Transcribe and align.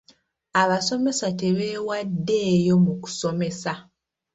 Abasomesa 0.61 1.27
tebeewaddeeyo 1.39 2.75
mu 2.85 2.93
kusomesa. 3.01 3.73